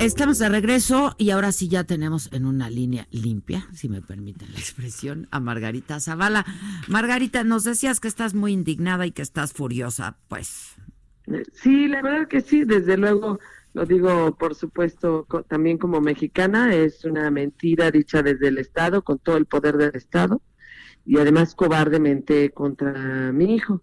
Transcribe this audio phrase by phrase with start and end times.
[0.00, 4.50] Estamos de regreso y ahora sí ya tenemos en una línea limpia, si me permiten
[4.50, 6.46] la expresión, a Margarita Zavala.
[6.88, 10.74] Margarita, nos decías que estás muy indignada y que estás furiosa, pues.
[11.52, 13.40] Sí, la verdad que sí, desde luego
[13.74, 19.18] lo digo por supuesto también como mexicana, es una mentira dicha desde el Estado, con
[19.18, 20.40] todo el poder del Estado,
[21.04, 23.82] y además cobardemente contra mi hijo.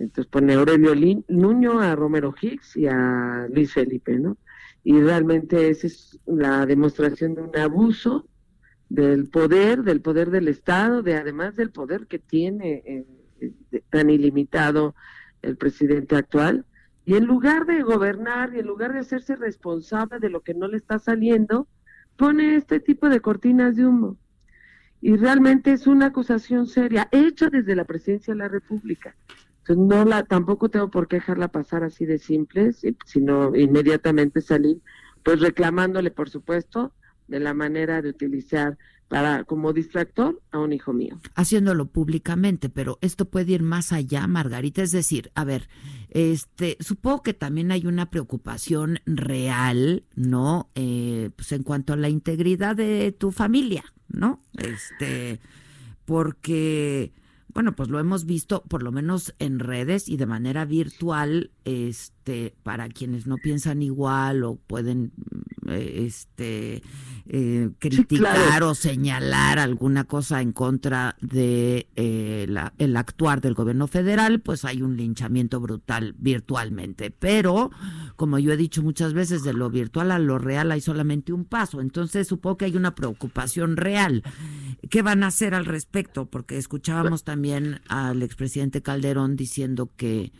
[0.00, 0.92] Entonces pone Aurelio
[1.28, 4.36] Nuño, a Romero Hicks y a Luis Felipe, ¿no?
[4.84, 8.26] Y realmente esa es la demostración de un abuso
[8.88, 13.06] del poder, del poder del Estado, de además del poder que tiene eh,
[13.90, 14.94] tan ilimitado
[15.40, 16.66] el presidente actual,
[17.04, 20.68] y en lugar de gobernar y en lugar de hacerse responsable de lo que no
[20.68, 21.66] le está saliendo,
[22.16, 24.18] pone este tipo de cortinas de humo.
[25.00, 29.16] Y realmente es una acusación seria, hecha desde la presidencia de la República.
[29.62, 32.72] Entonces no la, tampoco tengo por qué dejarla pasar así de simple,
[33.04, 34.80] sino inmediatamente salir,
[35.22, 36.92] pues reclamándole, por supuesto,
[37.28, 38.76] de la manera de utilizar
[39.12, 41.20] para como distractor a un hijo mío.
[41.34, 44.82] Haciéndolo públicamente, pero esto puede ir más allá, Margarita.
[44.82, 45.68] Es decir, a ver,
[46.08, 50.70] este, supongo que también hay una preocupación real, ¿no?
[50.74, 54.42] Eh, pues en cuanto a la integridad de tu familia, ¿no?
[54.56, 55.40] Este,
[56.06, 57.12] porque
[57.54, 62.21] bueno, pues lo hemos visto por lo menos en redes y de manera virtual, este,
[62.62, 65.12] para quienes no piensan igual o pueden
[65.68, 66.82] eh, este
[67.26, 72.46] eh, criticar o señalar alguna cosa en contra de eh,
[72.78, 77.10] el actuar del gobierno federal, pues hay un linchamiento brutal virtualmente.
[77.10, 77.70] Pero,
[78.16, 81.44] como yo he dicho muchas veces, de lo virtual a lo real hay solamente un
[81.44, 81.80] paso.
[81.80, 84.22] Entonces supongo que hay una preocupación real.
[84.90, 86.26] ¿Qué van a hacer al respecto?
[86.26, 90.32] Porque escuchábamos también al expresidente Calderón diciendo que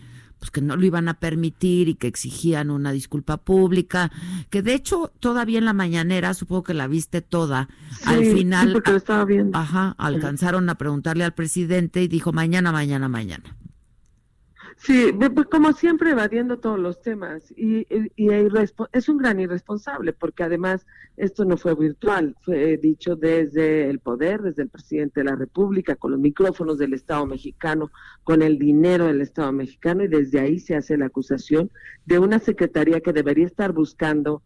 [0.42, 4.10] pues que no lo iban a permitir y que exigían una disculpa pública,
[4.50, 7.68] que de hecho todavía en la mañanera, supongo que la viste toda,
[8.06, 9.56] al final, sí, porque lo estaba viendo.
[9.56, 13.56] ajá, alcanzaron a preguntarle al presidente y dijo mañana, mañana, mañana.
[14.76, 18.30] Sí, pues, como siempre evadiendo todos los temas y, y,
[18.92, 24.42] es un gran irresponsable porque además esto no fue virtual, fue dicho desde el poder,
[24.42, 27.90] desde el presidente de la República, con los micrófonos del Estado mexicano,
[28.24, 31.70] con el dinero del Estado mexicano y desde ahí se hace la acusación
[32.06, 34.42] de una secretaría que debería estar buscando,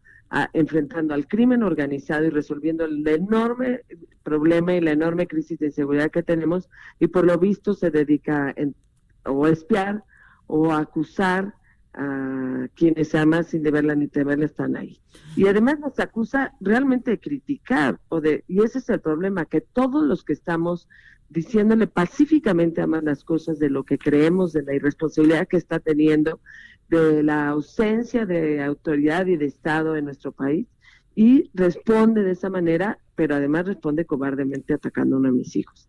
[0.53, 3.82] enfrentando al crimen organizado y resolviendo el enorme
[4.22, 8.53] problema y la enorme crisis de inseguridad que tenemos y por lo visto se dedica
[8.56, 8.75] en,
[9.25, 10.03] o a espiar
[10.47, 11.55] o acusar
[11.95, 15.01] a quienes además sin deberla ni temerla están ahí.
[15.34, 19.62] Y además nos acusa realmente de criticar, o de, y ese es el problema, que
[19.62, 20.89] todos los que estamos
[21.29, 26.41] diciéndole pacíficamente a las cosas de lo que creemos, de la irresponsabilidad que está teniendo,
[26.89, 30.67] de la ausencia de autoridad y de Estado en nuestro país,
[31.15, 35.89] y responde de esa manera, pero además responde cobardemente atacando a uno de mis hijos.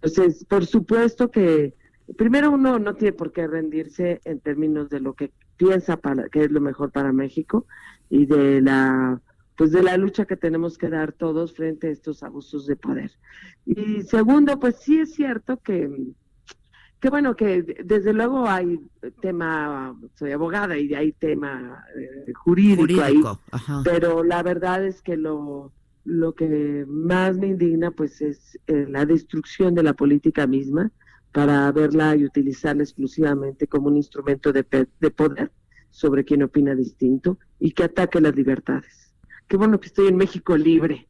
[0.00, 1.74] Entonces, por supuesto que
[2.16, 6.44] primero uno no tiene por qué rendirse en términos de lo que piensa para que
[6.44, 7.66] es lo mejor para México
[8.10, 9.20] y de la
[9.56, 13.12] pues de la lucha que tenemos que dar todos frente a estos abusos de poder.
[13.66, 16.14] Y segundo, pues sí es cierto que
[16.98, 18.78] que bueno que desde luego hay
[19.20, 23.20] tema soy abogada y hay tema eh, jurídico, ahí,
[23.82, 25.72] pero la verdad es que lo
[26.04, 30.92] lo que más me indigna pues es eh, la destrucción de la política misma
[31.32, 34.64] para verla y utilizarla exclusivamente como un instrumento de,
[35.00, 35.50] de poder
[35.90, 39.14] sobre quien opina distinto y que ataque las libertades.
[39.48, 41.08] Qué bueno que estoy en México libre.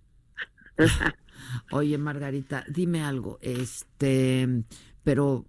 [1.71, 4.65] Oye, Margarita, dime algo, este,
[5.05, 5.45] pero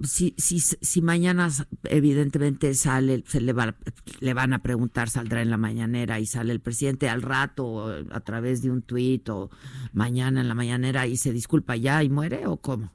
[0.00, 1.48] si, si, si mañana
[1.84, 3.76] evidentemente sale, se le, va,
[4.20, 8.20] le van a preguntar, saldrá en la mañanera y sale el presidente al rato a
[8.20, 9.50] través de un tuit o
[9.92, 12.92] mañana en la mañanera y se disculpa ya y muere o cómo?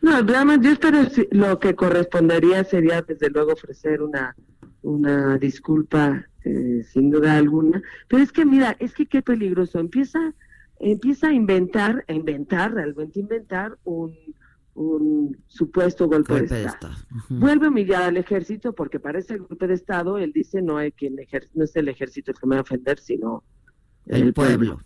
[0.00, 0.98] No, realmente yo espero
[1.30, 4.34] lo que correspondería sería desde luego ofrecer una,
[4.82, 10.34] una disculpa eh, sin duda alguna, pero es que mira, es que qué peligroso, empieza,
[10.78, 14.14] empieza a inventar, a inventar, realmente inventar un,
[14.78, 16.94] un supuesto golpe, de, Estado.
[17.28, 20.92] Vuelve a humillar al ejército porque parece el golpe de Estado, él dice no hay
[20.92, 21.16] quien
[21.54, 23.42] no es el ejército el que me va a ofender, sino
[24.06, 24.80] el, pueblo.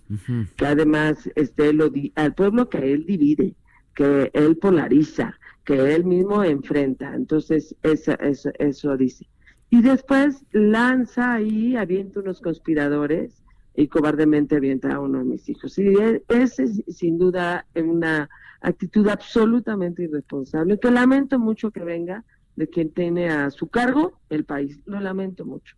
[0.56, 3.54] Que además este, lo al pueblo que él divide,
[3.94, 7.14] que él polariza, que él mismo enfrenta.
[7.14, 9.26] Entonces, eso, eso, eso dice.
[9.70, 13.42] Y después lanza ahí, avienta unos conspiradores
[13.74, 15.78] y cobardemente avienta a uno de mis hijos.
[15.78, 15.94] Y
[16.28, 18.28] ese es sin duda una
[18.60, 22.24] actitud absolutamente irresponsable, que lamento mucho que venga
[22.56, 24.78] de quien tiene a su cargo el país.
[24.84, 25.76] Lo lamento mucho.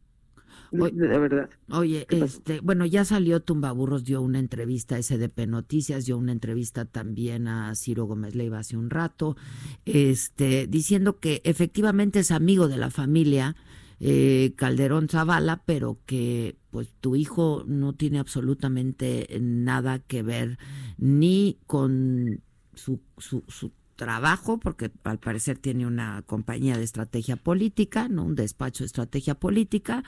[0.73, 1.51] De, verdad.
[1.71, 6.85] Oye, este, bueno, ya salió Tumbaburros, dio una entrevista a SDP Noticias, dio una entrevista
[6.85, 9.37] también a Ciro Gómez Leiva hace un rato,
[9.85, 13.56] este, diciendo que efectivamente es amigo de la familia
[14.01, 20.59] eh, Calderón Zavala, pero que pues tu hijo no tiene absolutamente nada que ver
[20.99, 22.43] ni con
[22.75, 28.35] su, su, su trabajo, porque al parecer tiene una compañía de estrategia política, no un
[28.35, 30.05] despacho de estrategia política,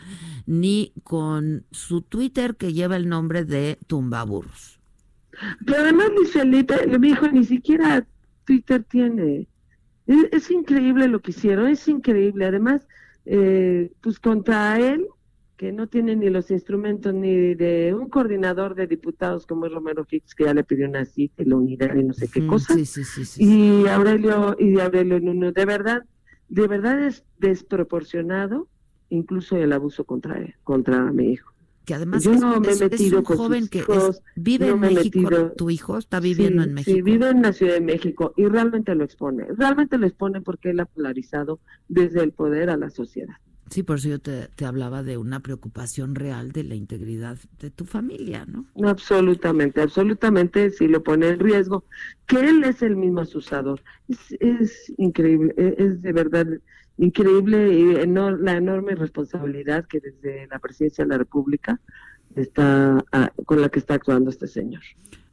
[0.47, 4.81] ni con su Twitter que lleva el nombre de Tumbaburros.
[5.65, 6.11] Pero además
[6.99, 8.07] mi hijo ni siquiera
[8.45, 9.49] Twitter tiene.
[10.07, 12.47] Es, increíble lo que hicieron, es increíble.
[12.47, 12.87] Además,
[13.25, 15.07] eh, pues contra él
[15.57, 20.05] que no tiene ni los instrumentos ni de un coordinador de diputados como es Romero
[20.05, 22.75] Fix, que ya le pidió una cita y la unidad y no sé qué cosa.
[23.39, 26.05] y Aurelio, y Aurelio Nuno, de verdad,
[26.49, 28.69] de verdad es desproporcionado
[29.09, 31.53] incluso el abuso contra contra mi hijo.
[31.87, 33.85] Que además es, un joven que
[34.35, 36.97] vive en México, tu hijo está viviendo en México.
[36.97, 40.71] Sí, vive en la Ciudad de México y realmente lo expone, realmente lo expone porque
[40.71, 43.37] él ha polarizado desde el poder a la sociedad.
[43.71, 47.85] Sí, por eso yo te, hablaba de una preocupación real de la integridad de tu
[47.85, 48.67] familia, ¿no?
[48.89, 51.85] Absolutamente, absolutamente, si lo pone en riesgo,
[52.27, 53.83] que él es el mismo asusador.
[54.39, 56.47] Es, increíble, e, es, de verdad
[56.99, 61.81] increíble y la enorme responsabilidad que desde la presidencia de la República
[62.37, 64.83] está ah, con la que está actuando este señor.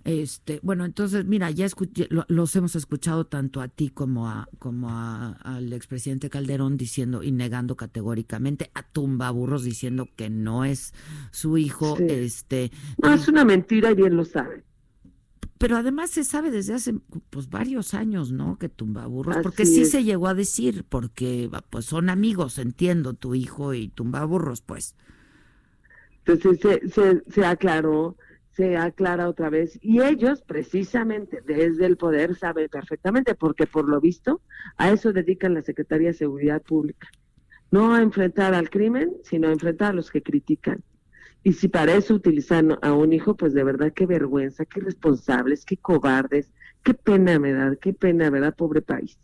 [0.05, 4.89] Este, bueno, entonces, mira, ya escuché, los hemos escuchado tanto a ti como a como
[4.89, 10.93] al expresidente Calderón diciendo y negando categóricamente a Tumbaburros diciendo que no es
[11.31, 12.71] su hijo, este
[13.01, 14.65] No, es una mentira y bien lo sabe.
[15.57, 16.95] Pero además se sabe desde hace
[17.29, 18.57] pues varios años, ¿no?
[18.57, 23.73] Que Tumbaburros, porque sí se llegó a decir, porque pues son amigos, entiendo, tu hijo
[23.73, 24.97] y Tumbaburros, pues.
[26.25, 28.17] Entonces se, se, se aclaró
[28.55, 29.79] se aclara otra vez.
[29.81, 34.41] Y ellos, precisamente desde el poder, saben perfectamente, porque por lo visto
[34.77, 37.07] a eso dedican la Secretaría de Seguridad Pública.
[37.71, 40.83] No a enfrentar al crimen, sino a enfrentar a los que critican.
[41.43, 45.65] Y si para eso utilizan a un hijo, pues de verdad qué vergüenza, qué responsables,
[45.65, 46.51] qué cobardes,
[46.83, 48.55] qué pena me da, qué pena, ¿verdad?
[48.55, 49.17] Pobre país.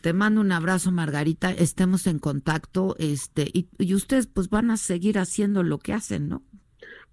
[0.00, 1.52] Te mando un abrazo, Margarita.
[1.52, 6.28] Estemos en contacto, este, y, y ustedes pues van a seguir haciendo lo que hacen,
[6.28, 6.42] ¿no?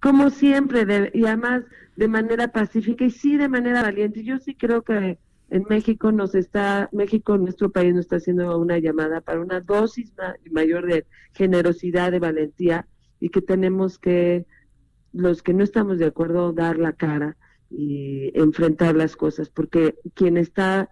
[0.06, 1.64] Como siempre, y además
[1.96, 4.24] de manera pacífica y sí de manera valiente.
[4.24, 5.18] Yo sí creo que
[5.50, 10.14] en México nos está, México, nuestro país, nos está haciendo una llamada para una dosis
[10.52, 12.86] mayor de generosidad, de valentía,
[13.20, 14.46] y que tenemos que,
[15.12, 17.36] los que no estamos de acuerdo, dar la cara
[17.72, 20.88] y enfrentar las cosas, porque quien está,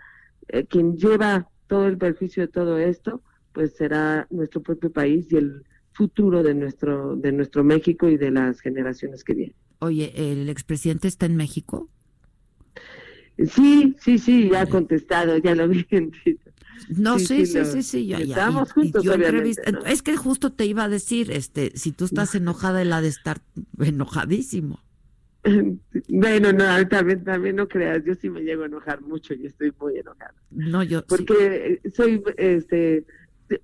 [0.47, 3.21] eh, quien lleva todo el perjuicio de todo esto,
[3.51, 8.31] pues será nuestro propio país y el futuro de nuestro, de nuestro México y de
[8.31, 9.55] las generaciones que vienen.
[9.79, 11.89] Oye, ¿el expresidente está en México?
[13.37, 16.11] Sí, sí, sí, ya ha contestado, ya lo vi en
[16.95, 19.03] No, sí, sí, sí, sí, ya, Estamos juntos,
[19.85, 23.07] Es que justo te iba a decir, este, si tú estás enojada, él ha de
[23.07, 23.41] estar
[23.79, 24.79] enojadísimo.
[26.07, 29.73] Bueno, no, también, también no creas, yo sí me llego a enojar mucho y estoy
[29.77, 30.33] muy enojada.
[30.51, 33.05] No, yo Porque soy, este,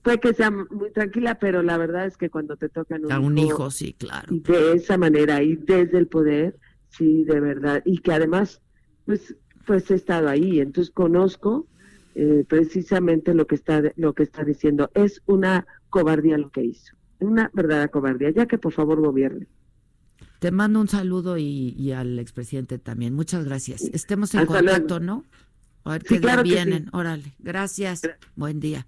[0.02, 3.20] puede que sea muy tranquila, pero la verdad es que cuando te tocan un, a
[3.20, 4.28] un hijo, sí, claro.
[4.32, 6.58] De esa manera y desde el poder,
[6.90, 7.82] sí, de verdad.
[7.86, 8.62] Y que además,
[9.06, 11.68] pues, pues he estado ahí, entonces conozco
[12.16, 14.90] eh, precisamente lo que está lo que está diciendo.
[14.94, 18.32] Es una cobardía lo que hizo, una verdadera cobardía.
[18.32, 19.48] Ya que por favor gobierne.
[20.40, 23.14] Te mando un saludo y, al expresidente también.
[23.14, 23.82] Muchas gracias.
[23.82, 25.26] Estemos en contacto, ¿no?
[25.84, 26.88] A ver qué vienen.
[26.94, 27.34] Órale.
[27.40, 28.02] Gracias.
[28.36, 28.88] Buen día.